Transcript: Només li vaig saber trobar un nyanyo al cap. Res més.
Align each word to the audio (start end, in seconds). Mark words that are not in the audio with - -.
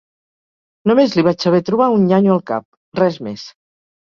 Només 0.91 1.13
li 1.17 1.23
vaig 1.27 1.45
saber 1.45 1.59
trobar 1.67 1.91
un 1.99 2.09
nyanyo 2.13 2.33
al 2.37 2.43
cap. 2.53 2.67
Res 3.03 3.21
més. 3.31 3.47